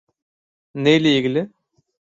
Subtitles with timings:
[0.75, 1.49] Neyle ilgili?